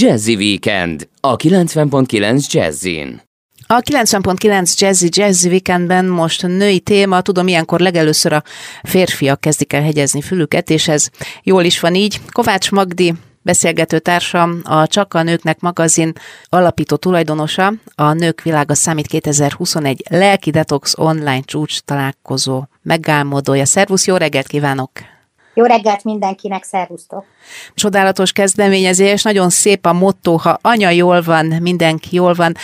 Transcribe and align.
Jazzy 0.00 0.34
Weekend 0.34 1.08
a 1.20 1.36
90.9 1.36 2.46
Jazzin. 2.52 3.22
A 3.66 3.80
90.9 3.80 4.74
Jazzy 4.78 5.08
Jazzy 5.10 5.48
Weekendben 5.48 6.04
most 6.04 6.42
női 6.42 6.80
téma, 6.80 7.20
tudom, 7.20 7.48
ilyenkor 7.48 7.80
legelőször 7.80 8.32
a 8.32 8.42
férfiak 8.82 9.40
kezdik 9.40 9.72
el 9.72 9.82
hegyezni 9.82 10.20
fülüket, 10.20 10.70
és 10.70 10.88
ez 10.88 11.08
jól 11.42 11.64
is 11.64 11.80
van 11.80 11.94
így. 11.94 12.20
Kovács 12.32 12.70
Magdi, 12.70 13.14
beszélgető 13.42 13.98
társam, 13.98 14.60
a 14.64 14.86
Csak 14.86 15.14
a 15.14 15.22
Nőknek 15.22 15.60
magazin 15.60 16.12
alapító 16.48 16.96
tulajdonosa, 16.96 17.72
a 17.94 18.12
Nők 18.12 18.42
Világa 18.42 18.74
Számít 18.74 19.06
2021 19.06 20.02
Lelki 20.10 20.50
Detox 20.50 20.98
online 20.98 21.40
csúcs 21.40 21.78
találkozó 21.78 22.64
megálmodója. 22.82 23.64
Szervusz, 23.64 24.06
jó 24.06 24.16
reggelt 24.16 24.46
kívánok! 24.46 24.90
Jó 25.58 25.64
reggelt 25.64 26.04
mindenkinek, 26.04 26.64
szervusztok! 26.64 27.24
Csodálatos 27.74 28.32
kezdeményezés, 28.32 29.22
nagyon 29.22 29.50
szép 29.50 29.86
a 29.86 29.92
motto, 29.92 30.36
ha 30.36 30.58
anya 30.62 30.90
jól 30.90 31.22
van, 31.22 31.46
mindenki 31.46 32.14
jól 32.14 32.34
van. 32.34 32.56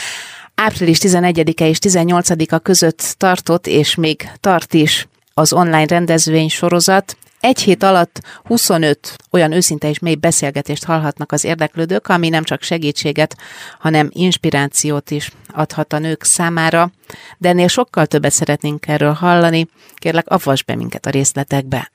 Április 0.54 0.98
11-e 1.00 1.66
és 1.66 1.78
18-a 1.80 2.58
között 2.58 3.14
tartott, 3.18 3.66
és 3.66 3.94
még 3.94 4.30
tart 4.40 4.74
is 4.74 5.08
az 5.34 5.52
online 5.52 5.86
rendezvény 5.86 6.48
sorozat. 6.48 7.16
Egy 7.40 7.60
hét 7.60 7.82
alatt 7.82 8.20
25 8.44 9.16
olyan 9.30 9.52
őszinte 9.52 9.88
és 9.88 9.98
mély 9.98 10.14
beszélgetést 10.14 10.84
hallhatnak 10.84 11.32
az 11.32 11.44
érdeklődők, 11.44 12.08
ami 12.08 12.28
nem 12.28 12.44
csak 12.44 12.62
segítséget, 12.62 13.36
hanem 13.78 14.08
inspirációt 14.12 15.10
is 15.10 15.30
adhat 15.52 15.92
a 15.92 15.98
nők 15.98 16.24
számára, 16.24 16.90
de 17.38 17.48
ennél 17.48 17.68
sokkal 17.68 18.06
többet 18.06 18.32
szeretnénk 18.32 18.88
erről 18.88 19.12
hallani. 19.12 19.68
Kérlek, 19.94 20.28
avas 20.28 20.62
be 20.62 20.74
minket 20.74 21.06
a 21.06 21.10
részletekbe. 21.10 21.92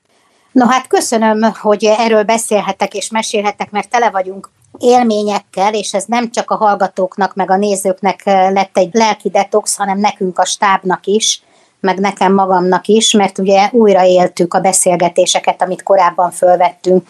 No 0.52 0.66
hát 0.66 0.86
köszönöm, 0.86 1.52
hogy 1.60 1.84
erről 1.84 2.22
beszélhetek 2.22 2.94
és 2.94 3.10
mesélhetek, 3.10 3.70
mert 3.70 3.90
tele 3.90 4.10
vagyunk 4.10 4.50
élményekkel, 4.78 5.74
és 5.74 5.94
ez 5.94 6.04
nem 6.04 6.30
csak 6.30 6.50
a 6.50 6.56
hallgatóknak, 6.56 7.34
meg 7.34 7.50
a 7.50 7.56
nézőknek 7.56 8.24
lett 8.24 8.76
egy 8.76 8.90
lelki 8.92 9.28
detox, 9.28 9.76
hanem 9.76 9.98
nekünk 9.98 10.38
a 10.38 10.44
stábnak 10.44 11.06
is, 11.06 11.42
meg 11.80 11.98
nekem 11.98 12.34
magamnak 12.34 12.86
is, 12.86 13.12
mert 13.12 13.38
ugye 13.38 13.68
újra 13.72 14.04
éltük 14.04 14.54
a 14.54 14.60
beszélgetéseket, 14.60 15.62
amit 15.62 15.82
korábban 15.82 16.30
fölvettünk. 16.30 17.08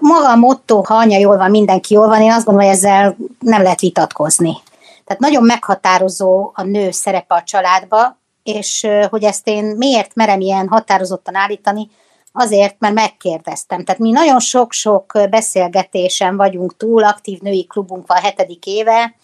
Maga 0.00 0.30
a 0.30 0.36
motto, 0.36 0.82
ha 0.82 0.94
anya 0.94 1.18
jól 1.18 1.36
van, 1.36 1.50
mindenki 1.50 1.94
jól 1.94 2.08
van, 2.08 2.22
én 2.22 2.32
azt 2.32 2.44
gondolom, 2.44 2.68
hogy 2.68 2.78
ezzel 2.78 3.16
nem 3.38 3.62
lehet 3.62 3.80
vitatkozni. 3.80 4.56
Tehát 5.04 5.22
nagyon 5.22 5.44
meghatározó 5.44 6.50
a 6.54 6.62
nő 6.62 6.90
szerepe 6.90 7.34
a 7.34 7.42
családba, 7.42 8.18
és 8.42 8.86
hogy 9.10 9.24
ezt 9.24 9.48
én 9.48 9.64
miért 9.64 10.14
merem 10.14 10.40
ilyen 10.40 10.68
határozottan 10.68 11.34
állítani, 11.34 11.90
Azért, 12.32 12.76
mert 12.78 12.94
megkérdeztem. 12.94 13.84
Tehát 13.84 14.00
mi 14.00 14.10
nagyon 14.10 14.40
sok-sok 14.40 15.18
beszélgetésen 15.30 16.36
vagyunk 16.36 16.76
túl, 16.76 17.04
aktív 17.04 17.40
női 17.40 17.66
klubunk 17.66 18.06
van 18.06 18.18
hetedik 18.18 18.66
éve, 18.66 19.14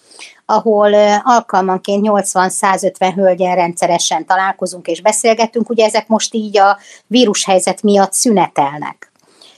ahol 0.47 0.95
alkalmanként 1.25 2.07
80-150 2.09 3.13
hölgyen 3.15 3.55
rendszeresen 3.55 4.27
találkozunk 4.27 4.87
és 4.87 5.01
beszélgetünk. 5.01 5.71
Ugye 5.71 5.85
ezek 5.85 6.09
most 6.09 6.35
így 6.35 6.59
a 6.59 6.79
vírushelyzet 7.07 7.83
miatt 7.83 8.13
szünetelnek. 8.13 9.13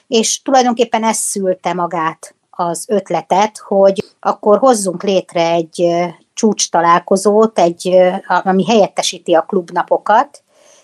És 0.06 0.42
tulajdonképpen 0.42 1.04
ez 1.04 1.16
szülte 1.16 1.72
magát 1.72 2.34
az 2.50 2.84
ötletet, 2.88 3.58
hogy 3.58 4.04
akkor 4.20 4.58
hozzunk 4.58 5.02
létre 5.02 5.50
egy 5.50 5.86
csúcs 6.34 6.70
találkozót, 6.70 7.58
egy, 7.58 7.96
ami 8.26 8.66
helyettesíti 8.66 9.34
a 9.34 9.42
klubnapokat, 9.42 10.42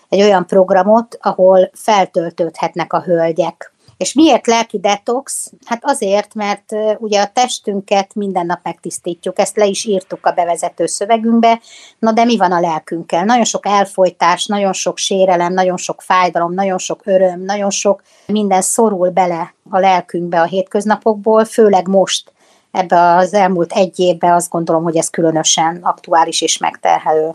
egy 0.09 0.21
olyan 0.21 0.45
programot, 0.45 1.17
ahol 1.21 1.69
feltöltődhetnek 1.73 2.93
a 2.93 3.01
hölgyek. 3.01 3.71
És 3.97 4.13
miért 4.13 4.47
lelki 4.47 4.79
detox? 4.79 5.51
Hát 5.65 5.79
azért, 5.81 6.33
mert 6.33 6.75
ugye 6.97 7.21
a 7.21 7.29
testünket 7.33 8.15
minden 8.15 8.45
nap 8.45 8.59
megtisztítjuk, 8.63 9.39
ezt 9.39 9.57
le 9.57 9.65
is 9.65 9.85
írtuk 9.85 10.25
a 10.25 10.31
bevezető 10.31 10.85
szövegünkbe, 10.85 11.59
na 11.99 12.11
de 12.11 12.23
mi 12.23 12.37
van 12.37 12.51
a 12.51 12.59
lelkünkkel? 12.59 13.25
Nagyon 13.25 13.43
sok 13.43 13.65
elfolytás, 13.65 14.45
nagyon 14.45 14.73
sok 14.73 14.97
sérelem, 14.97 15.53
nagyon 15.53 15.77
sok 15.77 16.01
fájdalom, 16.01 16.53
nagyon 16.53 16.77
sok 16.77 17.01
öröm, 17.03 17.43
nagyon 17.43 17.69
sok 17.69 18.01
minden 18.25 18.61
szorul 18.61 19.09
bele 19.09 19.53
a 19.69 19.79
lelkünkbe 19.79 20.41
a 20.41 20.45
hétköznapokból, 20.45 21.45
főleg 21.45 21.87
most 21.87 22.31
ebbe 22.71 23.15
az 23.15 23.33
elmúlt 23.33 23.71
egy 23.73 23.99
évben 23.99 24.33
azt 24.33 24.49
gondolom, 24.49 24.83
hogy 24.83 24.97
ez 24.97 25.09
különösen 25.09 25.79
aktuális 25.81 26.41
és 26.41 26.57
megterhelő. 26.57 27.31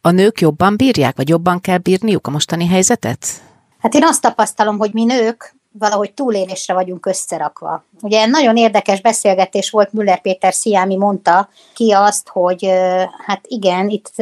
A 0.00 0.10
nők 0.10 0.40
jobban 0.40 0.76
bírják, 0.76 1.16
vagy 1.16 1.28
jobban 1.28 1.60
kell 1.60 1.78
bírniuk 1.78 2.26
a 2.26 2.30
mostani 2.30 2.66
helyzetet? 2.66 3.26
Hát 3.78 3.94
én 3.94 4.04
azt 4.04 4.20
tapasztalom, 4.20 4.78
hogy 4.78 4.92
mi 4.92 5.04
nők 5.04 5.56
valahogy 5.72 6.12
túlélésre 6.12 6.74
vagyunk 6.74 7.06
összerakva. 7.06 7.84
Ugye 8.00 8.26
nagyon 8.26 8.56
érdekes 8.56 9.00
beszélgetés 9.00 9.70
volt, 9.70 9.92
Müller 9.92 10.20
Péter 10.20 10.54
Sziámi 10.54 10.96
mondta 10.96 11.48
ki 11.74 11.92
azt, 11.92 12.28
hogy 12.28 12.70
hát 13.26 13.40
igen, 13.48 13.88
itt 13.88 14.12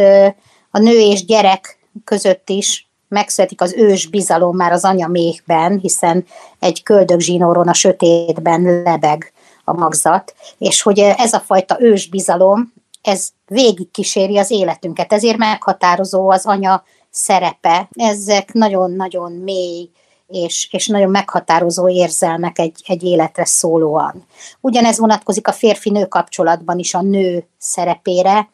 a 0.70 0.78
nő 0.78 0.98
és 0.98 1.25
gyerek 1.25 1.78
között 2.04 2.48
is 2.48 2.88
megszületik 3.09 3.60
az 3.60 3.72
ős 3.72 4.06
bizalom 4.06 4.56
már 4.56 4.72
az 4.72 4.84
anya 4.84 5.06
méhben, 5.06 5.78
hiszen 5.78 6.25
egy 6.59 6.82
köldögzsinóron 6.82 7.69
a 7.69 7.72
sötétben 7.72 8.82
lebeg 8.82 9.32
a 9.65 9.72
magzat, 9.72 10.34
és 10.59 10.82
hogy 10.82 10.98
ez 10.98 11.32
a 11.32 11.41
fajta 11.41 11.76
ős 11.81 12.09
bizalom, 12.09 12.72
ez 13.06 13.28
végig 13.46 13.90
kíséri 13.90 14.38
az 14.38 14.50
életünket, 14.50 15.12
ezért 15.12 15.36
meghatározó 15.36 16.30
az 16.30 16.46
anya 16.46 16.84
szerepe. 17.10 17.88
Ezek 17.92 18.52
nagyon-nagyon 18.52 19.32
mély 19.32 19.90
és, 20.26 20.68
és 20.70 20.86
nagyon 20.86 21.10
meghatározó 21.10 21.88
érzelmek 21.88 22.58
egy, 22.58 22.82
egy 22.86 23.02
életre 23.02 23.44
szólóan. 23.44 24.24
Ugyanez 24.60 24.98
vonatkozik 24.98 25.48
a 25.48 25.52
férfi-nő 25.52 26.06
kapcsolatban 26.06 26.78
is 26.78 26.94
a 26.94 27.02
nő 27.02 27.46
szerepére, 27.58 28.48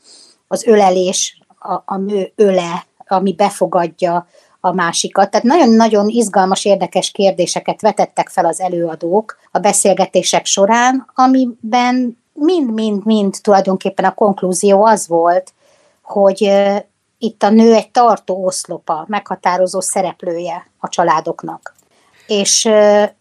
az 0.49 0.67
ölelés, 0.67 1.41
a, 1.59 1.73
a 1.85 1.97
nő 1.97 2.33
öle, 2.35 2.87
ami 3.07 3.35
befogadja 3.35 4.27
a 4.61 4.73
másikat. 4.73 5.31
Tehát 5.31 5.47
nagyon-nagyon 5.47 6.09
izgalmas, 6.09 6.65
érdekes 6.65 7.11
kérdéseket 7.11 7.81
vetettek 7.81 8.29
fel 8.29 8.45
az 8.45 8.61
előadók 8.61 9.37
a 9.51 9.59
beszélgetések 9.59 10.47
során, 10.47 11.11
amiben 11.15 12.22
mind-mind-mind 12.33 13.37
tulajdonképpen 13.41 14.05
a 14.05 14.15
konklúzió 14.15 14.85
az 14.85 15.09
volt, 15.09 15.53
hogy 16.03 16.53
itt 17.19 17.43
a 17.43 17.51
nő 17.51 17.75
egy 17.75 17.91
tartó 17.91 18.45
oszlopa, 18.45 19.05
meghatározó 19.09 19.81
szereplője 19.81 20.71
a 20.79 20.89
családoknak. 20.89 21.75
És 22.27 22.69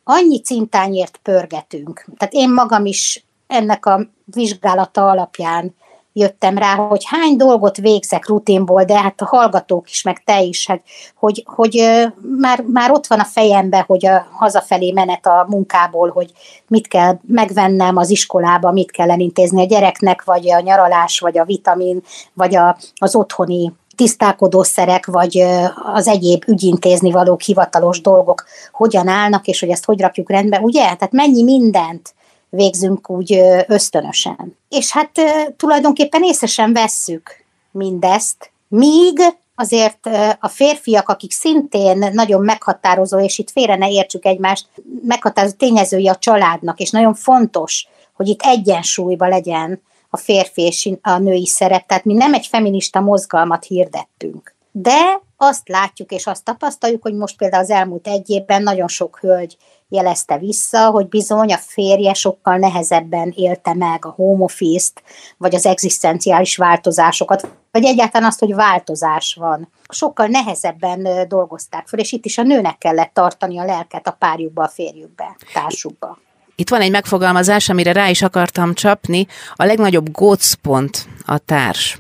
annyi 0.04 0.42
cintányért 0.42 1.20
pörgetünk. 1.24 2.06
Tehát 2.18 2.34
én 2.34 2.54
magam 2.54 2.86
is 2.86 3.26
ennek 3.48 3.86
a 3.86 4.08
vizsgálata 4.26 5.10
alapján 5.10 5.76
jöttem 6.14 6.58
rá, 6.58 6.76
hogy 6.76 7.04
hány 7.06 7.38
dolgot 7.38 7.78
végzek 7.78 8.28
rutinból, 8.28 8.84
de 8.84 9.00
hát 9.00 9.22
a 9.22 9.26
hallgatók 9.26 9.90
is, 9.90 10.04
meg 10.04 10.24
te 10.24 10.42
is, 10.42 10.68
hát, 10.68 10.82
hogy, 11.16 11.44
hogy 11.46 12.02
már, 12.38 12.62
már 12.62 12.92
ott 12.92 13.08
van 13.08 13.20
a 13.20 13.26
fejembe, 13.26 13.84
hogy 13.88 14.06
a 14.06 14.28
hazafelé 14.32 14.92
menet 14.92 15.26
a 15.26 15.46
munkából, 15.50 16.10
hogy 16.10 16.32
mit 16.68 16.88
kell 16.88 17.20
megvennem 17.28 17.98
az 17.98 18.10
iskolába, 18.10 18.72
mit 18.72 18.92
kell 18.92 19.12
elintézni 19.12 19.62
a 19.62 19.66
gyereknek, 19.66 20.24
vagy 20.24 20.52
a 20.52 20.60
nyaralás, 20.60 21.20
vagy 21.20 21.38
a 21.38 21.46
vitamin, 21.46 22.02
vagy 22.34 22.56
a, 22.56 22.78
az 22.96 23.16
otthoni 23.16 23.74
tisztálkodószerek, 23.96 25.06
vagy 25.06 25.46
az 25.94 26.08
egyéb 26.08 26.44
ügyintézni 26.48 27.12
való 27.12 27.40
hivatalos 27.46 28.02
dolgok 28.02 28.46
hogyan 28.72 29.08
állnak, 29.08 29.48
és 29.48 29.60
hogy 29.60 29.70
ezt 29.70 29.86
hogy 29.86 30.02
rakjuk 30.02 30.30
rendbe, 30.30 30.60
ugye? 30.60 30.82
Tehát 30.82 31.12
mennyi 31.12 31.44
mindent 31.44 32.14
végzünk 32.52 33.10
úgy 33.10 33.42
ösztönösen. 33.68 34.58
És 34.70 34.92
hát 34.92 35.12
tulajdonképpen 35.58 36.24
észre 36.24 36.48
sem 36.48 36.74
vesszük 36.74 37.44
mindezt, 37.72 38.52
míg 38.68 39.20
azért 39.56 40.10
a 40.40 40.48
férfiak, 40.48 41.10
akik 41.10 41.32
szintén 41.32 42.10
nagyon 42.14 42.44
meghatározó, 42.44 43.20
és 43.20 43.38
itt 43.38 43.52
félre 43.52 43.76
ne 43.76 43.90
értsük 43.90 44.26
egymást, 44.26 44.68
meghatározó 45.04 45.56
tényezői 45.56 46.08
a 46.08 46.16
családnak, 46.16 46.80
és 46.80 46.90
nagyon 46.90 47.14
fontos, 47.14 47.88
hogy 48.14 48.28
itt 48.28 48.42
egyensúlyba 48.42 49.28
legyen 49.28 49.82
a 50.10 50.18
férfi 50.18 50.62
és 50.62 50.90
a 51.02 51.18
női 51.18 51.48
szerep. 51.48 51.86
Tehát 51.88 52.06
mi 52.06 52.14
nem 52.14 52.34
egy 52.34 52.48
feminista 52.48 53.00
mozgalmat 53.00 53.64
hirdettünk. 53.64 54.56
De 54.72 55.22
azt 55.44 55.68
látjuk 55.70 56.12
és 56.12 56.28
azt 56.28 56.44
tapasztaljuk, 56.44 57.02
hogy 57.02 57.14
most 57.14 57.38
például 57.38 57.64
az 57.64 57.70
elmúlt 57.70 58.08
egy 58.08 58.30
évben 58.30 58.64
nagyon 58.64 58.88
sok 58.88 59.20
hölgy 59.20 59.58
jelezte 59.90 60.38
vissza, 60.38 60.90
hogy 60.90 61.08
bizony 61.08 61.54
a 61.54 61.58
férje 61.58 62.14
sokkal 62.14 62.58
nehezebben 62.58 63.34
élte 63.36 63.74
meg 63.74 64.06
a 64.06 64.10
home 64.10 64.44
office-t, 64.44 65.04
vagy 65.38 65.56
az 65.56 65.66
egzisztenciális 65.66 66.58
változásokat, 66.58 67.48
vagy 67.72 67.86
egyáltalán 67.86 68.28
azt, 68.28 68.40
hogy 68.40 68.54
változás 68.54 69.34
van. 69.40 69.72
Sokkal 69.90 70.28
nehezebben 70.28 71.28
dolgozták 71.28 71.88
föl, 71.88 72.00
és 72.00 72.12
itt 72.12 72.26
is 72.26 72.38
a 72.38 72.44
nőnek 72.44 72.78
kellett 72.78 73.14
tartani 73.14 73.60
a 73.60 73.66
lelket 73.66 74.08
a 74.08 74.16
párjukba, 74.20 74.64
a 74.64 74.68
férjükbe, 74.68 75.36
társukba. 75.54 76.18
Itt 76.56 76.70
van 76.70 76.82
egy 76.82 76.92
megfogalmazás, 76.92 77.70
amire 77.70 77.92
rá 77.92 78.10
is 78.10 78.22
akartam 78.22 78.74
csapni, 78.74 79.28
a 79.56 79.66
legnagyobb 79.66 80.12
gócpont 80.12 81.08
a 81.26 81.38
társ. 81.38 82.00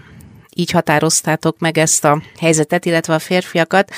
Így 0.56 0.72
határoztátok 0.72 1.60
meg 1.60 1.78
ezt 1.78 2.06
a 2.06 2.22
helyzetet, 2.40 2.86
illetve 2.86 3.14
a 3.14 3.20
férfiakat. 3.20 3.92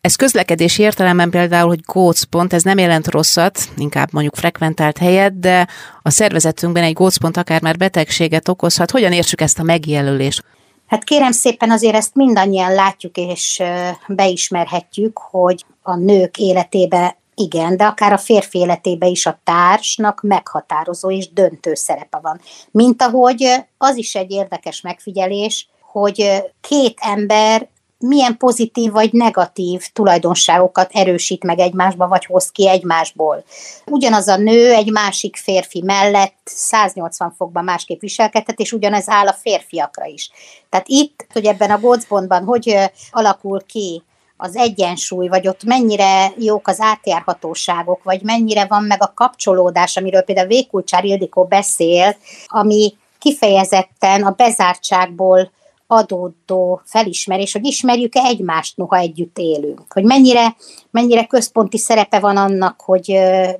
Ez 0.00 0.16
közlekedési 0.16 0.82
értelemben 0.82 1.30
például, 1.30 1.68
hogy 1.68 1.80
gócpont, 1.80 2.52
ez 2.52 2.62
nem 2.62 2.78
jelent 2.78 3.08
rosszat, 3.08 3.60
inkább 3.76 4.08
mondjuk 4.12 4.36
frekventált 4.36 4.98
helyet, 4.98 5.40
de 5.40 5.66
a 6.02 6.10
szervezetünkben 6.10 6.82
egy 6.82 6.92
gócpont 6.92 7.36
akár 7.36 7.62
már 7.62 7.76
betegséget 7.76 8.48
okozhat. 8.48 8.90
Hogyan 8.90 9.12
értsük 9.12 9.40
ezt 9.40 9.58
a 9.58 9.62
megjelölést? 9.62 10.44
Hát 10.86 11.04
kérem 11.04 11.32
szépen 11.32 11.70
azért 11.70 11.94
ezt 11.94 12.14
mindannyian 12.14 12.74
látjuk 12.74 13.16
és 13.16 13.62
beismerhetjük, 14.08 15.18
hogy 15.18 15.64
a 15.82 15.96
nők 15.96 16.38
életébe 16.38 17.16
igen, 17.34 17.76
de 17.76 17.84
akár 17.84 18.12
a 18.12 18.18
férfi 18.18 18.58
életébe 18.58 19.06
is 19.06 19.26
a 19.26 19.40
társnak 19.44 20.22
meghatározó 20.22 21.10
és 21.10 21.32
döntő 21.32 21.74
szerepe 21.74 22.18
van. 22.22 22.40
Mint 22.70 23.02
ahogy 23.02 23.44
az 23.78 23.96
is 23.96 24.14
egy 24.14 24.30
érdekes 24.30 24.80
megfigyelés, 24.80 25.68
hogy 25.92 26.42
két 26.60 26.98
ember 27.00 27.68
milyen 27.98 28.36
pozitív 28.36 28.92
vagy 28.92 29.12
negatív 29.12 29.86
tulajdonságokat 29.92 30.90
erősít 30.92 31.44
meg 31.44 31.58
egymásba, 31.58 32.08
vagy 32.08 32.24
hoz 32.24 32.50
ki 32.50 32.68
egymásból. 32.68 33.44
Ugyanaz 33.86 34.28
a 34.28 34.36
nő 34.36 34.72
egy 34.72 34.90
másik 34.90 35.36
férfi 35.36 35.82
mellett 35.82 36.38
180 36.44 37.34
fokban 37.36 37.64
másképp 37.64 38.00
viselkedhet, 38.00 38.60
és 38.60 38.72
ugyanez 38.72 39.08
áll 39.08 39.26
a 39.26 39.32
férfiakra 39.32 40.04
is. 40.04 40.30
Tehát 40.70 40.88
itt, 40.88 41.26
hogy 41.32 41.44
ebben 41.44 41.70
a 41.70 41.80
gócbontban 41.80 42.44
hogy 42.44 42.76
alakul 43.10 43.60
ki 43.66 44.02
az 44.36 44.56
egyensúly, 44.56 45.28
vagy 45.28 45.48
ott 45.48 45.64
mennyire 45.64 46.32
jók 46.36 46.68
az 46.68 46.80
átjárhatóságok, 46.80 48.02
vagy 48.02 48.22
mennyire 48.22 48.66
van 48.66 48.82
meg 48.82 49.02
a 49.02 49.12
kapcsolódás, 49.14 49.96
amiről 49.96 50.22
például 50.22 50.46
Vékulcsár 50.48 51.04
Ildikó 51.04 51.44
beszél, 51.44 52.16
ami 52.46 52.94
kifejezetten 53.18 54.22
a 54.22 54.30
bezártságból 54.30 55.50
adódó 55.90 56.80
felismerés, 56.84 57.52
hogy 57.52 57.64
ismerjük-e 57.64 58.24
egymást, 58.24 58.76
noha 58.76 58.96
együtt 58.96 59.38
élünk. 59.38 59.92
Hogy 59.92 60.04
mennyire, 60.04 60.56
mennyire 60.90 61.26
központi 61.26 61.78
szerepe 61.78 62.18
van 62.18 62.36
annak, 62.36 62.80
hogy 62.80 63.18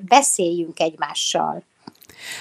beszéljünk 0.08 0.80
egymással. 0.80 1.62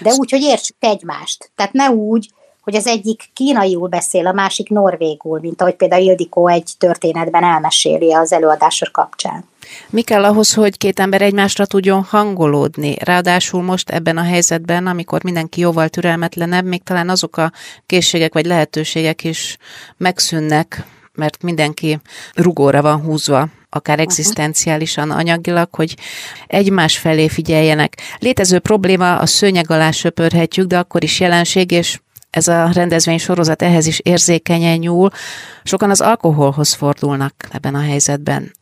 De 0.02 0.14
úgy, 0.14 0.32
hogy 0.32 0.42
értsük 0.42 0.76
egymást. 0.80 1.52
Tehát 1.56 1.74
ne 1.74 1.90
úgy, 1.90 2.30
hogy 2.68 2.76
az 2.76 2.88
egyik 2.88 3.24
kínaiul 3.34 3.88
beszél, 3.88 4.28
a 4.28 4.32
másik 4.32 4.70
norvégul, 4.70 5.40
mint 5.40 5.62
ahogy 5.62 5.76
például 5.76 6.02
Ildikó 6.02 6.48
egy 6.48 6.72
történetben 6.78 7.44
elmeséli 7.44 8.14
az 8.14 8.34
előadások 8.34 8.92
kapcsán. 8.92 9.44
Mi 9.90 10.02
kell 10.02 10.24
ahhoz, 10.24 10.54
hogy 10.54 10.78
két 10.78 11.00
ember 11.00 11.22
egymásra 11.22 11.66
tudjon 11.66 12.04
hangolódni? 12.04 12.96
Ráadásul 13.00 13.62
most 13.62 13.90
ebben 13.90 14.18
a 14.18 14.24
helyzetben, 14.24 14.88
amikor 14.88 15.24
mindenki 15.24 15.62
jóval 15.62 15.90
türelmetlenebb, 15.90 16.66
még 16.66 16.84
talán 16.84 17.10
azok 17.10 17.38
a 17.38 17.52
készségek 17.86 18.34
vagy 18.34 18.46
lehetőségek 18.46 19.24
is 19.24 19.58
megszűnnek, 19.98 20.84
mert 21.14 21.44
mindenki 21.44 22.00
rugóra 22.34 22.82
van 22.82 23.02
húzva, 23.02 23.48
akár 23.70 24.00
egzisztenciálisan, 24.00 25.12
anyagilag, 25.12 25.76
hogy 25.76 25.96
egymás 26.48 26.98
felé 26.98 27.28
figyeljenek. 27.28 27.98
Létező 28.20 28.60
probléma 28.60 29.18
a 29.18 29.26
szőnyeg 29.26 29.72
alá 29.72 29.92
söpörhetjük, 29.92 30.68
de 30.68 30.78
akkor 30.78 31.04
is 31.04 31.20
jelenség, 31.20 31.72
és 31.72 32.00
ez 32.38 32.48
a 32.48 32.70
rendezvény 32.74 33.18
sorozat 33.18 33.62
ehhez 33.62 33.88
is 33.88 34.00
érzékenyen 34.00 34.78
nyúl. 34.78 35.10
Sokan 35.64 35.90
az 35.90 36.02
alkoholhoz 36.02 36.74
fordulnak 36.74 37.34
ebben 37.52 37.76
a 37.76 37.82
helyzetben. 37.82 38.56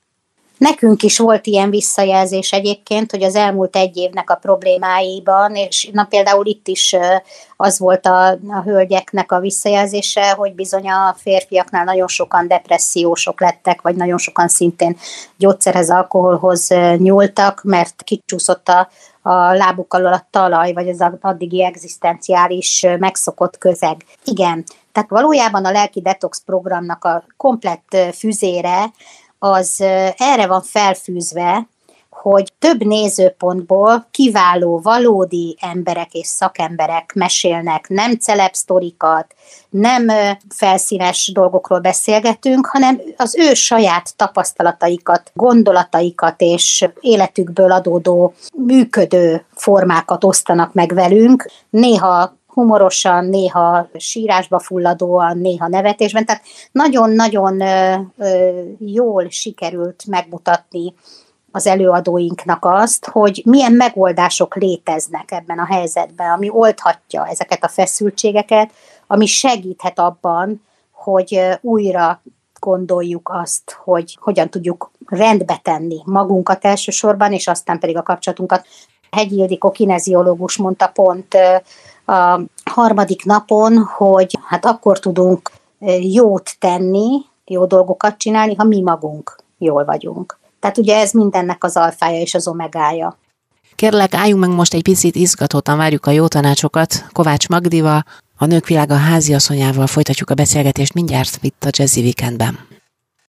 Nekünk 0.57 1.03
is 1.03 1.17
volt 1.17 1.47
ilyen 1.47 1.69
visszajelzés 1.69 2.51
egyébként, 2.51 3.11
hogy 3.11 3.23
az 3.23 3.35
elmúlt 3.35 3.75
egy 3.75 3.97
évnek 3.97 4.29
a 4.29 4.35
problémáiban, 4.35 5.55
és 5.55 5.89
na 5.93 6.03
például 6.03 6.45
itt 6.45 6.67
is 6.67 6.95
az 7.57 7.79
volt 7.79 8.05
a, 8.05 8.27
a 8.29 8.61
hölgyeknek 8.63 9.31
a 9.31 9.39
visszajelzése, 9.39 10.31
hogy 10.31 10.53
bizony 10.53 10.89
a 10.89 11.15
férfiaknál 11.17 11.83
nagyon 11.83 12.07
sokan 12.07 12.47
depressziósok 12.47 13.41
lettek, 13.41 13.81
vagy 13.81 13.95
nagyon 13.95 14.17
sokan 14.17 14.47
szintén 14.47 14.97
gyógyszerhez, 15.37 15.89
alkoholhoz 15.89 16.67
nyúltak, 16.97 17.63
mert 17.63 18.03
kicsúszott 18.03 18.67
a, 18.67 18.89
a 19.27 19.53
lábuk 19.53 19.93
alól 19.93 20.13
a 20.13 20.27
talaj, 20.29 20.73
vagy 20.73 20.89
az 20.89 21.11
addigi 21.21 21.63
egzisztenciális 21.63 22.85
megszokott 22.99 23.57
közeg. 23.57 24.05
Igen, 24.23 24.63
tehát 24.91 25.09
valójában 25.09 25.65
a 25.65 25.71
lelki 25.71 26.01
detox 26.01 26.41
programnak 26.45 27.03
a 27.03 27.23
komplett 27.37 27.97
füzére 28.13 28.91
az 29.39 29.81
erre 30.17 30.47
van 30.47 30.61
felfűzve, 30.61 31.67
hogy 32.31 32.51
több 32.59 32.83
nézőpontból 32.83 34.07
kiváló, 34.11 34.79
valódi 34.83 35.57
emberek 35.61 36.13
és 36.13 36.27
szakemberek 36.27 37.11
mesélnek, 37.15 37.87
nem 37.87 38.17
celebsztorikat, 38.17 39.35
nem 39.69 40.07
felszínes 40.49 41.31
dolgokról 41.33 41.79
beszélgetünk, 41.79 42.65
hanem 42.65 43.01
az 43.17 43.35
ő 43.35 43.53
saját 43.53 44.15
tapasztalataikat, 44.15 45.31
gondolataikat 45.33 46.41
és 46.41 46.89
életükből 46.99 47.71
adódó 47.71 48.33
működő 48.53 49.45
formákat 49.53 50.23
osztanak 50.23 50.73
meg 50.73 50.93
velünk. 50.93 51.49
Néha 51.69 52.37
humorosan, 52.47 53.25
néha 53.25 53.87
sírásba 53.97 54.59
fulladóan, 54.59 55.37
néha 55.37 55.67
nevetésben. 55.67 56.25
Tehát 56.25 56.43
nagyon-nagyon 56.71 57.63
jól 58.79 59.29
sikerült 59.29 60.03
megmutatni 60.07 60.93
az 61.55 61.67
előadóinknak 61.67 62.65
azt, 62.65 63.05
hogy 63.05 63.41
milyen 63.45 63.71
megoldások 63.71 64.55
léteznek 64.55 65.31
ebben 65.31 65.59
a 65.59 65.65
helyzetben, 65.65 66.31
ami 66.31 66.49
oldhatja 66.49 67.27
ezeket 67.27 67.63
a 67.63 67.67
feszültségeket, 67.67 68.71
ami 69.07 69.25
segíthet 69.25 69.99
abban, 69.99 70.61
hogy 70.91 71.39
újra 71.61 72.21
gondoljuk 72.59 73.29
azt, 73.33 73.77
hogy 73.83 74.17
hogyan 74.21 74.49
tudjuk 74.49 74.91
rendbe 75.05 75.59
tenni 75.63 76.01
magunkat 76.05 76.65
elsősorban, 76.65 77.33
és 77.33 77.47
aztán 77.47 77.79
pedig 77.79 77.97
a 77.97 78.03
kapcsolatunkat. 78.03 78.65
Hegyi 79.11 79.37
Ildikó 79.37 79.71
kineziológus 79.71 80.57
mondta 80.57 80.87
pont 80.87 81.33
a 82.05 82.39
harmadik 82.71 83.25
napon, 83.25 83.77
hogy 83.77 84.37
hát 84.47 84.65
akkor 84.65 84.99
tudunk 84.99 85.51
jót 85.99 86.55
tenni, 86.59 87.25
jó 87.45 87.65
dolgokat 87.65 88.17
csinálni, 88.17 88.55
ha 88.55 88.63
mi 88.63 88.81
magunk 88.81 89.35
jól 89.57 89.85
vagyunk. 89.85 90.43
Tehát 90.65 90.79
ugye 90.79 90.95
ez 90.95 91.11
mindennek 91.11 91.63
az 91.63 91.75
alfája 91.75 92.19
és 92.19 92.33
az 92.33 92.47
omegája. 92.47 93.19
Kérlek, 93.75 94.13
álljunk 94.13 94.45
meg 94.45 94.55
most 94.55 94.73
egy 94.73 94.81
picit 94.81 95.15
izgatottan, 95.15 95.77
várjuk 95.77 96.05
a 96.05 96.11
jó 96.11 96.27
tanácsokat. 96.27 97.05
Kovács 97.11 97.47
Magdival, 97.47 98.05
a 98.37 98.45
Nők 98.45 98.67
Világa 98.67 98.95
háziasszonyával 98.95 99.87
folytatjuk 99.87 100.29
a 100.29 100.33
beszélgetést 100.33 100.93
mindjárt 100.93 101.37
itt 101.41 101.63
a 101.63 101.69
Jazzy 101.71 102.01
Weekendben. 102.01 102.59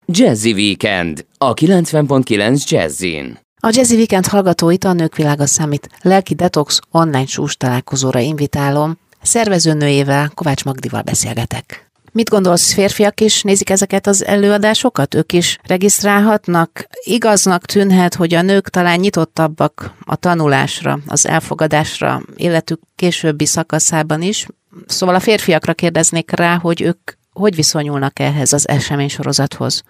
Jazzy 0.07 0.53
Weekend, 0.53 1.27
a 1.39 1.55
90.9 1.55 2.69
Jazzin. 2.69 3.39
A 3.61 3.71
Jazzy 3.73 3.95
Weekend 3.95 4.27
hallgatóit 4.27 4.85
a 4.85 4.93
Nők 4.93 5.17
Világa 5.17 5.47
Summit 5.47 5.89
lelki 6.03 6.35
detox 6.35 6.81
online 6.91 7.27
sús 7.27 7.57
találkozóra 7.57 8.19
invitálom. 8.19 8.99
Szervezőnőjével, 9.23 10.31
Kovács 10.35 10.65
Magdival 10.65 11.03
beszélgetek. 11.03 11.88
Mit 12.19 12.31
gondolsz, 12.31 12.73
férfiak 12.73 13.21
is 13.21 13.43
nézik 13.43 13.71
ezeket 13.71 14.07
az 14.07 14.25
előadásokat? 14.25 15.15
Ők 15.15 15.33
is 15.33 15.59
regisztrálhatnak? 15.67 16.89
Igaznak 17.03 17.65
tűnhet, 17.65 18.15
hogy 18.15 18.35
a 18.35 18.43
nők 18.43 18.69
talán 18.69 18.99
nyitottabbak 18.99 19.95
a 20.07 20.17
tanulásra, 20.17 20.99
az 21.07 21.27
elfogadásra, 21.27 22.23
életük 22.37 22.81
későbbi 22.97 23.47
szakaszában 23.47 24.23
is. 24.23 24.47
Szóval 24.87 25.15
a 25.15 25.21
férfiakra 25.21 25.75
kérdeznék 25.75 26.31
rá, 26.31 26.57
hogy 26.57 26.83
ők 26.83 27.11
hogy 27.33 27.55
viszonyulnak 27.55 28.19
ehhez 28.19 28.53
az 28.53 28.69
eseménysorozathoz? 28.69 29.83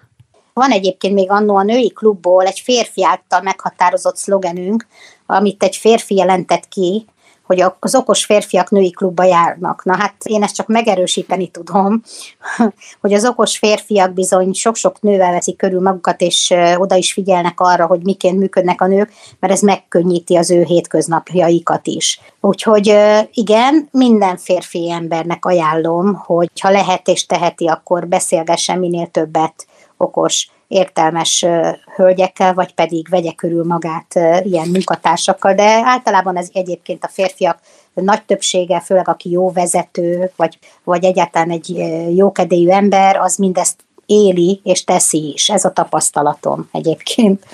Van 0.53 0.71
egyébként 0.71 1.13
még 1.13 1.31
annó 1.31 1.55
a 1.55 1.63
női 1.63 1.91
klubból 1.93 2.45
egy 2.45 2.59
férfi 2.59 3.05
által 3.05 3.41
meghatározott 3.41 4.17
szlogenünk, 4.17 4.87
amit 5.25 5.63
egy 5.63 5.75
férfi 5.75 6.15
jelentett 6.15 6.67
ki, 6.67 7.05
hogy 7.49 7.63
az 7.79 7.95
okos 7.95 8.25
férfiak 8.25 8.69
női 8.69 8.89
klubba 8.89 9.23
járnak. 9.23 9.83
Na 9.83 9.95
hát 9.95 10.15
én 10.23 10.43
ezt 10.43 10.55
csak 10.55 10.67
megerősíteni 10.67 11.47
tudom, 11.47 12.01
hogy 13.01 13.13
az 13.13 13.25
okos 13.25 13.57
férfiak 13.57 14.13
bizony 14.13 14.53
sok-sok 14.53 15.01
nővel 15.01 15.31
veszik 15.31 15.57
körül 15.57 15.81
magukat, 15.81 16.21
és 16.21 16.53
oda 16.77 16.95
is 16.95 17.13
figyelnek 17.13 17.59
arra, 17.59 17.85
hogy 17.85 18.03
miként 18.03 18.39
működnek 18.39 18.81
a 18.81 18.87
nők, 18.87 19.11
mert 19.39 19.53
ez 19.53 19.61
megkönnyíti 19.61 20.35
az 20.35 20.51
ő 20.51 20.63
hétköznapjaikat 20.63 21.87
is. 21.87 22.19
Úgyhogy 22.41 22.95
igen, 23.33 23.87
minden 23.91 24.37
férfi 24.37 24.91
embernek 24.91 25.45
ajánlom, 25.45 26.13
hogy 26.13 26.49
ha 26.61 26.69
lehet 26.69 27.07
és 27.07 27.25
teheti, 27.25 27.67
akkor 27.67 28.07
beszélgessen 28.07 28.79
minél 28.79 29.07
többet 29.07 29.67
okos 29.97 30.49
értelmes 30.69 31.45
hölgyekkel, 31.95 32.53
vagy 32.53 32.73
pedig 32.73 33.09
vegye 33.09 33.31
körül 33.31 33.63
magát 33.63 34.13
ilyen 34.43 34.67
munkatársakkal, 34.67 35.53
de 35.53 35.81
általában 35.83 36.37
ez 36.37 36.49
egyébként 36.53 37.03
a 37.03 37.07
férfiak 37.07 37.59
nagy 37.93 38.23
többsége, 38.23 38.79
főleg 38.79 39.07
aki 39.07 39.29
jó 39.29 39.51
vezető, 39.51 40.31
vagy, 40.35 40.59
vagy 40.83 41.03
egyáltalán 41.03 41.51
egy 41.51 41.69
jókedélyű 42.15 42.69
ember, 42.69 43.15
az 43.15 43.35
mindezt 43.35 43.83
éli 44.05 44.61
és 44.63 44.83
teszi 44.83 45.31
is. 45.33 45.49
Ez 45.49 45.65
a 45.65 45.71
tapasztalatom 45.71 46.69
egyébként. 46.71 47.45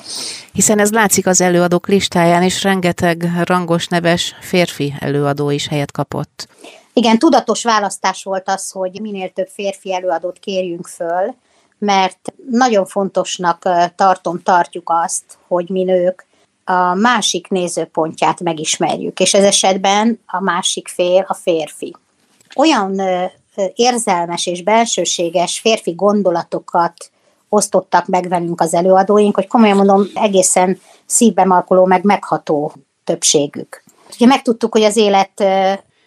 Hiszen 0.53 0.79
ez 0.79 0.91
látszik 0.91 1.27
az 1.27 1.41
előadók 1.41 1.88
listáján, 1.88 2.43
és 2.43 2.63
rengeteg 2.63 3.29
rangos 3.43 3.88
neves 3.88 4.36
férfi 4.41 4.93
előadó 5.00 5.50
is 5.50 5.67
helyet 5.67 5.91
kapott. 5.91 6.48
Igen, 6.93 7.19
tudatos 7.19 7.63
választás 7.63 8.24
volt 8.24 8.50
az, 8.50 8.72
hogy 8.72 9.01
minél 9.01 9.29
több 9.29 9.48
férfi 9.48 9.93
előadót 9.93 10.39
kérjünk 10.39 10.88
föl, 10.88 11.36
mert 11.77 12.34
nagyon 12.50 12.86
fontosnak 12.86 13.70
tartom, 13.96 14.41
tartjuk 14.44 14.89
azt, 15.03 15.24
hogy 15.48 15.70
mi 15.70 15.84
nők 15.84 16.25
a 16.63 16.94
másik 16.94 17.48
nézőpontját 17.48 18.39
megismerjük, 18.39 19.20
és 19.20 19.34
ez 19.34 19.44
esetben 19.44 20.20
a 20.25 20.41
másik 20.41 20.88
fél 20.88 21.25
a 21.27 21.34
férfi. 21.34 21.96
Olyan 22.55 23.01
érzelmes 23.74 24.46
és 24.46 24.63
belsőséges 24.63 25.60
férfi 25.60 25.91
gondolatokat 25.91 27.12
osztottak 27.50 28.08
meg 28.08 28.27
velünk 28.27 28.62
az 28.62 28.74
előadóink, 28.74 29.36
hogy 29.36 29.48
komolyan 29.48 29.77
mondom, 29.77 30.03
egészen 30.13 30.79
szívbe 31.05 31.46
markoló, 31.46 31.86
meg 31.86 32.03
megható 32.03 32.74
többségük. 33.03 33.84
Ugye 34.13 34.25
megtudtuk, 34.25 34.72
hogy 34.72 34.84
az 34.84 34.98
élet 34.98 35.44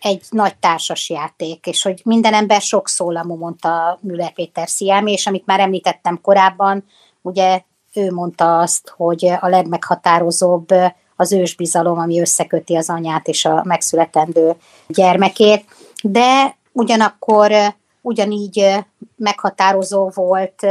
egy 0.00 0.22
nagy 0.30 0.56
társas 0.56 1.10
játék, 1.10 1.66
és 1.66 1.82
hogy 1.82 2.00
minden 2.04 2.34
ember 2.34 2.60
sok 2.60 2.88
szólamú, 2.88 3.36
mondta 3.36 3.98
Müller 4.02 4.32
Péter 4.32 4.68
Sziámi, 4.68 5.12
és 5.12 5.26
amit 5.26 5.46
már 5.46 5.60
említettem 5.60 6.20
korábban, 6.20 6.84
ugye 7.22 7.62
ő 7.94 8.12
mondta 8.12 8.58
azt, 8.58 8.92
hogy 8.96 9.24
a 9.40 9.48
legmeghatározóbb 9.48 10.68
az 11.16 11.32
ősbizalom, 11.32 11.98
ami 11.98 12.20
összeköti 12.20 12.76
az 12.76 12.90
anyát 12.90 13.28
és 13.28 13.44
a 13.44 13.62
megszületendő 13.64 14.56
gyermekét, 14.86 15.64
de 16.02 16.56
ugyanakkor 16.72 17.52
ugyanígy 18.00 18.84
meghatározó 19.16 20.10
volt 20.14 20.66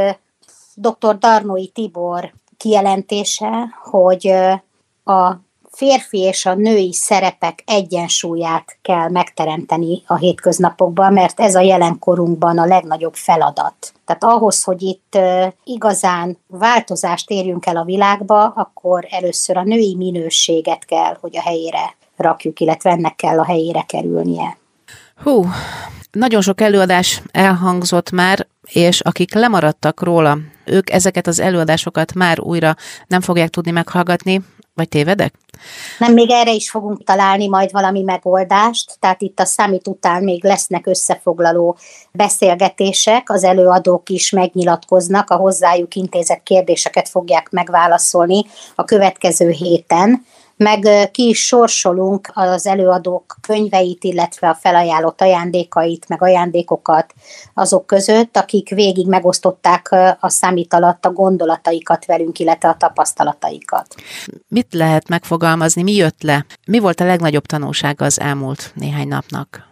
dr. 0.74 1.18
Darnói 1.18 1.68
Tibor 1.68 2.32
kijelentése, 2.56 3.68
hogy 3.82 4.26
a 5.04 5.32
férfi 5.78 6.18
és 6.18 6.46
a 6.46 6.54
női 6.54 6.92
szerepek 6.92 7.62
egyensúlyát 7.66 8.78
kell 8.82 9.08
megteremteni 9.08 10.02
a 10.06 10.16
hétköznapokban, 10.16 11.12
mert 11.12 11.40
ez 11.40 11.54
a 11.54 11.60
jelenkorunkban 11.60 12.58
a 12.58 12.64
legnagyobb 12.64 13.14
feladat. 13.14 13.92
Tehát 14.04 14.24
ahhoz, 14.24 14.62
hogy 14.62 14.82
itt 14.82 15.18
igazán 15.64 16.38
változást 16.46 17.30
érjünk 17.30 17.66
el 17.66 17.76
a 17.76 17.84
világba, 17.84 18.44
akkor 18.44 19.06
először 19.10 19.56
a 19.56 19.62
női 19.62 19.94
minőséget 19.96 20.84
kell, 20.84 21.16
hogy 21.20 21.36
a 21.36 21.40
helyére 21.40 21.96
rakjuk, 22.16 22.60
illetve 22.60 22.90
ennek 22.90 23.16
kell 23.16 23.38
a 23.38 23.44
helyére 23.44 23.82
kerülnie. 23.82 24.58
Hú, 25.22 25.44
nagyon 26.10 26.40
sok 26.40 26.60
előadás 26.60 27.22
elhangzott 27.30 28.10
már, 28.10 28.46
és 28.62 29.00
akik 29.00 29.34
lemaradtak 29.34 30.02
róla, 30.02 30.38
ők 30.64 30.90
ezeket 30.90 31.26
az 31.26 31.40
előadásokat 31.40 32.14
már 32.14 32.40
újra 32.40 32.74
nem 33.06 33.20
fogják 33.20 33.48
tudni 33.48 33.70
meghallgatni, 33.70 34.42
vagy 34.78 34.88
tévedek? 34.88 35.34
Nem, 35.98 36.12
még 36.12 36.30
erre 36.30 36.52
is 36.52 36.70
fogunk 36.70 37.04
találni 37.04 37.48
majd 37.48 37.72
valami 37.72 38.02
megoldást, 38.02 38.96
tehát 39.00 39.22
itt 39.22 39.40
a 39.40 39.44
számít 39.44 39.88
után 39.88 40.22
még 40.22 40.44
lesznek 40.44 40.86
összefoglaló 40.86 41.76
beszélgetések, 42.12 43.30
az 43.30 43.44
előadók 43.44 44.08
is 44.08 44.30
megnyilatkoznak, 44.30 45.30
a 45.30 45.36
hozzájuk 45.36 45.94
intézett 45.94 46.42
kérdéseket 46.42 47.08
fogják 47.08 47.50
megválaszolni 47.50 48.44
a 48.74 48.84
következő 48.84 49.50
héten, 49.50 50.24
meg 50.58 51.10
ki 51.12 51.28
is 51.28 51.46
sorsolunk 51.46 52.30
az 52.34 52.66
előadók 52.66 53.36
könyveit, 53.40 54.04
illetve 54.04 54.48
a 54.48 54.54
felajánlott 54.54 55.20
ajándékait, 55.20 56.08
meg 56.08 56.22
ajándékokat 56.22 57.14
azok 57.54 57.86
között, 57.86 58.36
akik 58.36 58.68
végig 58.68 59.06
megosztották 59.06 59.88
a 60.20 60.28
számít 60.28 60.74
alatt 60.74 61.04
a 61.04 61.12
gondolataikat 61.12 62.06
velünk, 62.06 62.38
illetve 62.38 62.68
a 62.68 62.76
tapasztalataikat. 62.76 63.94
Mit 64.48 64.74
lehet 64.74 65.08
megfogalmazni, 65.08 65.82
mi 65.82 65.94
jött 65.94 66.22
le? 66.22 66.46
Mi 66.66 66.78
volt 66.78 67.00
a 67.00 67.04
legnagyobb 67.04 67.46
tanulsága 67.46 68.04
az 68.04 68.20
elmúlt 68.20 68.72
néhány 68.74 69.08
napnak? 69.08 69.66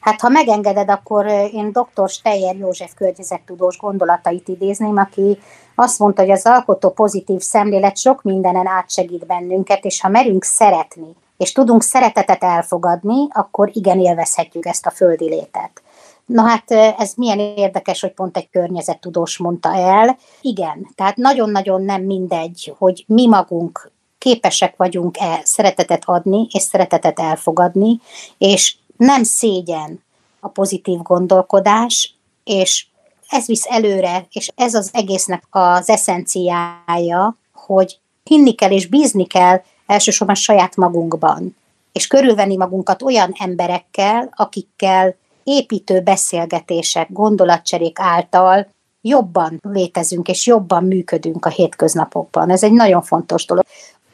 Hát 0.00 0.20
ha 0.20 0.28
megengeded, 0.28 0.90
akkor 0.90 1.26
én 1.26 1.72
dr. 1.72 2.08
Steyer 2.08 2.56
József 2.56 2.94
környezettudós 2.94 3.78
gondolatait 3.78 4.48
idézném, 4.48 4.96
aki 4.96 5.38
azt 5.74 5.98
mondta, 5.98 6.22
hogy 6.22 6.30
az 6.30 6.46
alkotó 6.46 6.90
pozitív 6.90 7.40
szemlélet 7.40 7.96
sok 7.96 8.22
mindenen 8.22 8.66
átsegít 8.66 9.26
bennünket, 9.26 9.84
és 9.84 10.00
ha 10.00 10.08
merünk 10.08 10.44
szeretni, 10.44 11.16
és 11.36 11.52
tudunk 11.52 11.82
szeretetet 11.82 12.42
elfogadni, 12.42 13.28
akkor 13.30 13.70
igen 13.72 14.00
élvezhetjük 14.00 14.66
ezt 14.66 14.86
a 14.86 14.90
földi 14.90 15.28
létet. 15.28 15.82
Na 16.26 16.42
hát 16.42 16.70
ez 16.98 17.12
milyen 17.16 17.38
érdekes, 17.38 18.00
hogy 18.00 18.12
pont 18.12 18.36
egy 18.36 18.50
környezettudós 18.50 19.38
mondta 19.38 19.74
el. 19.74 20.16
Igen, 20.40 20.88
tehát 20.94 21.16
nagyon-nagyon 21.16 21.82
nem 21.82 22.02
mindegy, 22.02 22.74
hogy 22.78 23.04
mi 23.06 23.26
magunk 23.26 23.90
képesek 24.18 24.76
vagyunk-e 24.76 25.40
szeretetet 25.44 26.02
adni, 26.04 26.46
és 26.50 26.62
szeretetet 26.62 27.20
elfogadni, 27.20 28.00
és 28.38 28.76
nem 29.04 29.22
szégyen 29.22 30.02
a 30.40 30.48
pozitív 30.48 30.98
gondolkodás, 30.98 32.14
és 32.44 32.86
ez 33.28 33.46
visz 33.46 33.66
előre, 33.68 34.26
és 34.32 34.50
ez 34.54 34.74
az 34.74 34.90
egésznek 34.92 35.44
az 35.50 35.88
eszenciája, 35.88 37.36
hogy 37.52 37.98
hinni 38.24 38.54
kell 38.54 38.70
és 38.70 38.86
bízni 38.86 39.26
kell 39.26 39.62
elsősorban 39.86 40.34
saját 40.34 40.76
magunkban, 40.76 41.56
és 41.92 42.06
körülvenni 42.06 42.56
magunkat 42.56 43.02
olyan 43.02 43.34
emberekkel, 43.38 44.32
akikkel 44.36 45.16
építő 45.44 46.00
beszélgetések, 46.00 47.12
gondolatcserék 47.12 47.98
által 48.00 48.68
jobban 49.00 49.60
létezünk 49.62 50.28
és 50.28 50.46
jobban 50.46 50.84
működünk 50.84 51.44
a 51.44 51.48
hétköznapokban. 51.48 52.50
Ez 52.50 52.62
egy 52.62 52.72
nagyon 52.72 53.02
fontos 53.02 53.46
dolog. 53.46 53.64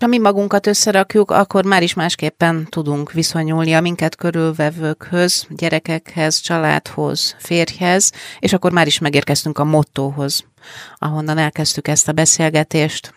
Ha 0.01 0.07
mi 0.07 0.19
magunkat 0.19 0.67
összerakjuk, 0.67 1.31
akkor 1.31 1.65
már 1.65 1.83
is 1.83 1.95
másképpen 1.95 2.67
tudunk 2.71 3.13
viszonyulni 3.13 3.75
a 3.75 3.81
minket 3.81 4.17
körülvevőkhöz, 4.17 5.47
gyerekekhez, 5.51 6.41
családhoz, 6.41 7.37
férjhez, 7.39 8.13
és 8.39 8.53
akkor 8.53 8.73
már 8.73 8.87
is 8.87 8.99
megérkeztünk 8.99 9.59
a 9.59 9.65
mottóhoz, 9.65 10.45
ahonnan 10.99 11.39
elkezdtük 11.39 11.89
ezt 11.89 12.09
a 12.09 12.13
beszélgetést. 12.13 13.15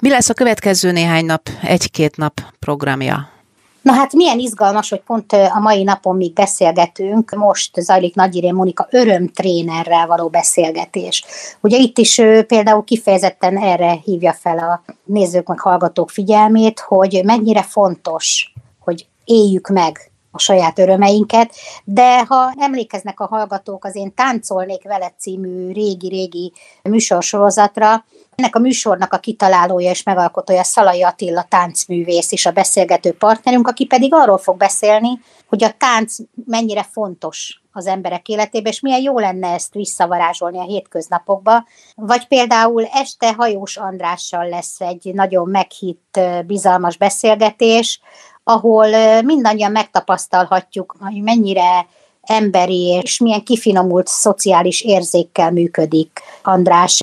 Mi 0.00 0.08
lesz 0.08 0.28
a 0.28 0.34
következő 0.34 0.92
néhány 0.92 1.24
nap, 1.24 1.48
egy-két 1.62 2.16
nap 2.16 2.40
programja? 2.58 3.41
Na 3.82 3.92
hát 3.92 4.12
milyen 4.12 4.38
izgalmas, 4.38 4.88
hogy 4.88 5.00
pont 5.00 5.32
a 5.32 5.58
mai 5.60 5.82
napon 5.82 6.16
még 6.16 6.32
beszélgetünk, 6.32 7.30
most 7.30 7.80
zajlik 7.80 8.14
Nagyirén 8.14 8.54
Monika 8.54 8.86
örömtrénerrel 8.90 10.06
való 10.06 10.28
beszélgetés. 10.28 11.24
Ugye 11.60 11.76
itt 11.76 11.98
is 11.98 12.14
például 12.46 12.84
kifejezetten 12.84 13.58
erre 13.58 13.90
hívja 14.04 14.32
fel 14.32 14.58
a 14.58 14.82
nézők 15.04 15.46
meg 15.46 15.60
hallgatók 15.60 16.10
figyelmét, 16.10 16.80
hogy 16.80 17.20
mennyire 17.24 17.62
fontos, 17.62 18.52
hogy 18.78 19.06
éljük 19.24 19.68
meg 19.68 20.10
a 20.30 20.38
saját 20.38 20.78
örömeinket, 20.78 21.54
de 21.84 22.24
ha 22.24 22.52
emlékeznek 22.58 23.20
a 23.20 23.26
hallgatók 23.26 23.84
az 23.84 23.96
én 23.96 24.14
Táncolnék 24.14 24.82
vele 24.82 25.12
című 25.18 25.72
régi-régi 25.72 26.52
műsorsorozatra, 26.82 28.04
ennek 28.42 28.56
a 28.56 28.58
műsornak 28.58 29.12
a 29.12 29.18
kitalálója 29.18 29.90
és 29.90 30.02
megalkotója 30.02 30.62
Szalai 30.62 31.02
Attila 31.02 31.46
táncművész 31.48 32.32
és 32.32 32.46
a 32.46 32.50
beszélgető 32.50 33.12
partnerünk, 33.12 33.68
aki 33.68 33.86
pedig 33.86 34.14
arról 34.14 34.38
fog 34.38 34.56
beszélni, 34.56 35.20
hogy 35.48 35.64
a 35.64 35.74
tánc 35.78 36.16
mennyire 36.44 36.82
fontos 36.92 37.60
az 37.72 37.86
emberek 37.86 38.28
életében, 38.28 38.72
és 38.72 38.80
milyen 38.80 39.02
jó 39.02 39.18
lenne 39.18 39.48
ezt 39.48 39.74
visszavarázsolni 39.74 40.58
a 40.58 40.62
hétköznapokba. 40.62 41.64
Vagy 41.94 42.26
például 42.26 42.84
este 42.92 43.32
Hajós 43.32 43.76
Andrással 43.76 44.48
lesz 44.48 44.80
egy 44.80 45.10
nagyon 45.14 45.48
meghitt, 45.48 46.20
bizalmas 46.46 46.96
beszélgetés, 46.96 48.00
ahol 48.44 48.86
mindannyian 49.22 49.72
megtapasztalhatjuk, 49.72 50.96
hogy 51.00 51.22
mennyire 51.22 51.86
emberi 52.22 53.00
és 53.02 53.18
milyen 53.18 53.42
kifinomult 53.42 54.06
szociális 54.06 54.82
érzékkel 54.82 55.50
működik 55.50 56.20
András. 56.42 57.00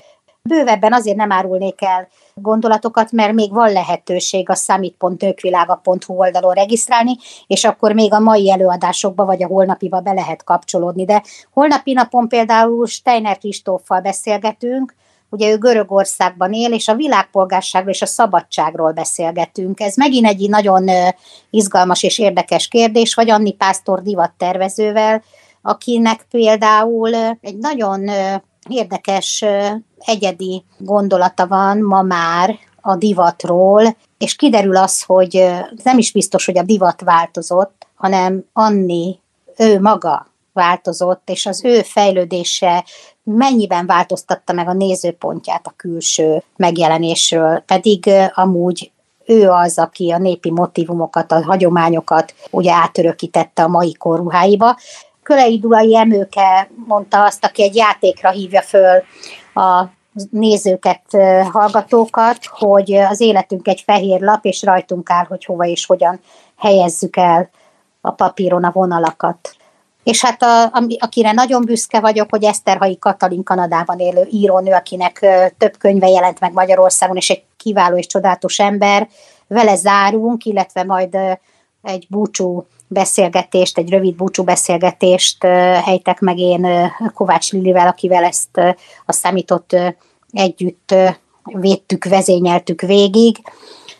Bővebben 0.48 0.92
azért 0.92 1.16
nem 1.16 1.32
árulnék 1.32 1.82
el 1.82 2.08
gondolatokat, 2.34 3.12
mert 3.12 3.32
még 3.32 3.52
van 3.52 3.72
lehetőség 3.72 4.50
a 4.50 4.54
summit.nőkvilága.hu 4.54 6.14
oldalon 6.14 6.54
regisztrálni, 6.54 7.16
és 7.46 7.64
akkor 7.64 7.92
még 7.92 8.12
a 8.12 8.18
mai 8.18 8.50
előadásokba 8.50 9.24
vagy 9.24 9.42
a 9.42 9.46
holnapiba 9.46 10.00
be 10.00 10.12
lehet 10.12 10.44
kapcsolódni. 10.44 11.04
De 11.04 11.22
holnapi 11.52 11.92
napon 11.92 12.28
például 12.28 12.86
Steiner 12.86 13.38
Kristóffal 13.38 14.00
beszélgetünk, 14.00 14.94
ugye 15.30 15.50
ő 15.50 15.58
Görögországban 15.58 16.52
él, 16.52 16.72
és 16.72 16.88
a 16.88 16.94
világpolgárságról 16.94 17.92
és 17.92 18.02
a 18.02 18.06
szabadságról 18.06 18.92
beszélgetünk. 18.92 19.80
Ez 19.80 19.96
megint 19.96 20.26
egy 20.26 20.48
nagyon 20.48 20.88
izgalmas 21.50 22.02
és 22.02 22.18
érdekes 22.18 22.68
kérdés, 22.68 23.14
vagy 23.14 23.30
Anni 23.30 23.52
Pásztor 23.52 24.02
divattervezővel, 24.02 25.22
akinek 25.62 26.26
például 26.30 27.14
egy 27.40 27.56
nagyon 27.58 28.10
érdekes, 28.68 29.44
egyedi 30.04 30.64
gondolata 30.78 31.46
van 31.46 31.78
ma 31.78 32.02
már 32.02 32.58
a 32.80 32.96
divatról, 32.96 33.96
és 34.18 34.36
kiderül 34.36 34.76
az, 34.76 35.02
hogy 35.02 35.44
nem 35.82 35.98
is 35.98 36.12
biztos, 36.12 36.46
hogy 36.46 36.58
a 36.58 36.62
divat 36.62 37.00
változott, 37.00 37.86
hanem 37.94 38.44
Anni, 38.52 39.18
ő 39.56 39.80
maga 39.80 40.26
változott, 40.52 41.28
és 41.30 41.46
az 41.46 41.64
ő 41.64 41.82
fejlődése 41.82 42.84
mennyiben 43.22 43.86
változtatta 43.86 44.52
meg 44.52 44.68
a 44.68 44.72
nézőpontját 44.72 45.66
a 45.66 45.74
külső 45.76 46.42
megjelenésről, 46.56 47.62
pedig 47.66 48.10
amúgy 48.34 48.90
ő 49.26 49.48
az, 49.48 49.78
aki 49.78 50.10
a 50.10 50.18
népi 50.18 50.50
motivumokat, 50.50 51.32
a 51.32 51.44
hagyományokat 51.44 52.34
ugye 52.50 52.72
átörökítette 52.72 53.62
a 53.62 53.68
mai 53.68 53.92
korruháiba. 53.92 54.76
Kölei 55.22 55.58
Dulai 55.58 55.96
Emőke 55.96 56.70
mondta 56.86 57.24
azt, 57.24 57.44
aki 57.44 57.62
egy 57.62 57.74
játékra 57.74 58.30
hívja 58.30 58.62
föl 58.62 59.02
a 59.54 59.84
nézőket, 60.30 61.02
hallgatókat, 61.50 62.38
hogy 62.46 62.92
az 62.92 63.20
életünk 63.20 63.68
egy 63.68 63.80
fehér 63.80 64.20
lap, 64.20 64.44
és 64.44 64.62
rajtunk 64.62 65.10
áll, 65.10 65.24
hogy 65.24 65.44
hova 65.44 65.64
és 65.64 65.86
hogyan 65.86 66.20
helyezzük 66.56 67.16
el 67.16 67.50
a 68.00 68.10
papíron 68.10 68.64
a 68.64 68.70
vonalakat. 68.72 69.54
És 70.02 70.24
hát 70.24 70.42
a, 70.42 70.72
akire 70.98 71.32
nagyon 71.32 71.64
büszke 71.64 72.00
vagyok, 72.00 72.30
hogy 72.30 72.44
Eszterhai 72.44 72.98
Katalin 72.98 73.42
Kanadában 73.42 73.98
élő 73.98 74.26
írónő, 74.30 74.72
akinek 74.72 75.26
több 75.58 75.76
könyve 75.78 76.08
jelent 76.08 76.40
meg 76.40 76.52
Magyarországon, 76.52 77.16
és 77.16 77.30
egy 77.30 77.42
kiváló 77.56 77.96
és 77.96 78.06
csodálatos 78.06 78.58
ember, 78.58 79.08
vele 79.46 79.76
zárunk, 79.76 80.44
illetve 80.44 80.84
majd 80.84 81.16
egy 81.82 82.06
búcsú 82.08 82.66
beszélgetést, 82.88 83.78
egy 83.78 83.90
rövid 83.90 84.14
búcsú 84.14 84.42
beszélgetést 84.42 85.44
helytek 85.84 86.20
meg 86.20 86.38
én 86.38 86.92
Kovács 87.14 87.52
Lilivel, 87.52 87.86
akivel 87.86 88.24
ezt 88.24 88.56
a 89.06 89.12
számított 89.12 89.76
együtt 90.30 90.94
védtük, 91.44 92.04
vezényeltük 92.04 92.80
végig. 92.80 93.36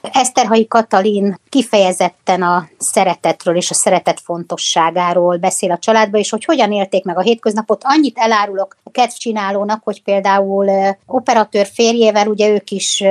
Eszterhai 0.03 0.67
Katalin 0.67 1.41
kifejezetten 1.49 2.43
a 2.43 2.69
szeretetről 2.79 3.57
és 3.57 3.71
a 3.71 3.75
szeretet 3.75 4.21
fontosságáról 4.21 5.37
beszél 5.37 5.71
a 5.71 5.79
családba, 5.79 6.19
és 6.19 6.31
hogy 6.31 6.45
hogyan 6.45 6.73
élték 6.73 7.05
meg 7.05 7.19
a 7.19 7.21
hétköznapot. 7.21 7.81
Annyit 7.85 8.19
elárulok 8.19 8.77
a 8.83 8.91
kedvcsinálónak, 8.91 9.81
hogy 9.85 10.03
például 10.03 10.97
operatőr 11.07 11.67
férjével, 11.67 12.29
ugye 12.29 12.49
ők 12.49 12.71
is 12.71 13.03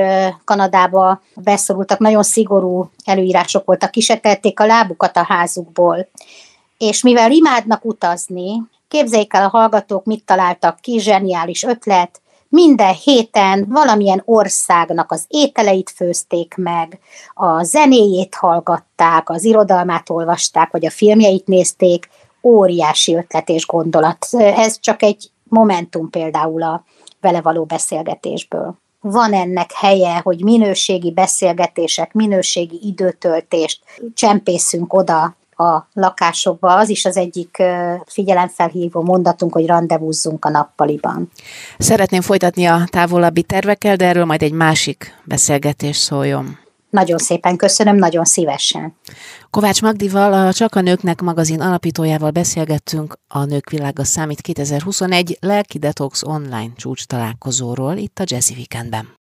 Kanadába 0.44 1.22
beszorultak, 1.34 1.98
nagyon 1.98 2.22
szigorú 2.22 2.90
előírások 3.04 3.64
voltak, 3.64 3.90
kisetelték 3.90 4.60
a 4.60 4.66
lábukat 4.66 5.16
a 5.16 5.24
házukból. 5.28 6.08
És 6.78 7.02
mivel 7.02 7.30
imádnak 7.30 7.84
utazni, 7.84 8.62
képzeljék 8.88 9.34
el 9.34 9.44
a 9.44 9.48
hallgatók, 9.48 10.04
mit 10.04 10.24
találtak 10.24 10.80
ki, 10.80 11.00
zseniális 11.00 11.62
ötlet, 11.62 12.19
minden 12.50 12.94
héten 12.94 13.66
valamilyen 13.68 14.22
országnak 14.24 15.12
az 15.12 15.24
ételeit 15.28 15.90
főzték 15.90 16.54
meg, 16.56 16.98
a 17.34 17.62
zenéjét 17.62 18.34
hallgatták, 18.34 19.30
az 19.30 19.44
irodalmát 19.44 20.10
olvasták, 20.10 20.70
vagy 20.70 20.86
a 20.86 20.90
filmjeit 20.90 21.46
nézték, 21.46 22.08
óriási 22.42 23.14
ötlet 23.14 23.48
és 23.48 23.66
gondolat. 23.66 24.26
Ez 24.32 24.80
csak 24.80 25.02
egy 25.02 25.30
momentum 25.44 26.10
például 26.10 26.62
a 26.62 26.84
vele 27.20 27.40
való 27.40 27.64
beszélgetésből. 27.64 28.78
Van 29.00 29.32
ennek 29.32 29.72
helye, 29.72 30.20
hogy 30.22 30.44
minőségi 30.44 31.12
beszélgetések, 31.12 32.12
minőségi 32.12 32.78
időtöltést 32.82 33.82
csempészünk 34.14 34.92
oda 34.92 35.36
a 35.60 35.88
lakásokba. 35.92 36.76
Az 36.76 36.88
is 36.88 37.04
az 37.04 37.16
egyik 37.16 37.62
figyelemfelhívó 38.06 39.02
mondatunk, 39.02 39.52
hogy 39.52 39.66
rendezvúzzunk 39.66 40.44
a 40.44 40.48
nappaliban. 40.48 41.30
Szeretném 41.78 42.20
folytatni 42.20 42.64
a 42.64 42.84
távolabbi 42.90 43.42
tervekkel, 43.42 43.96
de 43.96 44.06
erről 44.06 44.24
majd 44.24 44.42
egy 44.42 44.52
másik 44.52 45.20
beszélgetés 45.24 45.96
szóljon. 45.96 46.58
Nagyon 46.90 47.18
szépen 47.18 47.56
köszönöm, 47.56 47.96
nagyon 47.96 48.24
szívesen. 48.24 48.96
Kovács 49.50 49.82
Magdival, 49.82 50.32
a 50.32 50.52
Csak 50.52 50.74
a 50.74 50.80
Nőknek 50.80 51.20
magazin 51.20 51.60
alapítójával 51.60 52.30
beszélgettünk 52.30 53.18
a 53.28 53.44
Nők 53.44 53.70
Világa 53.70 54.04
Számít 54.04 54.40
2021 54.40 55.38
Lelki 55.40 55.78
Detox 55.78 56.22
online 56.22 56.72
csúcs 56.76 57.04
találkozóról 57.04 57.96
itt 57.96 58.18
a 58.18 58.24
Jazzy 58.26 58.54
Weekendben. 58.54 59.18